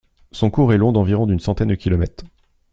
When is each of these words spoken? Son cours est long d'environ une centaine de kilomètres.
Son 0.31 0.49
cours 0.49 0.73
est 0.73 0.79
long 0.79 0.91
d'environ 0.91 1.27
une 1.29 1.39
centaine 1.39 1.67
de 1.67 1.75
kilomètres. 1.75 2.25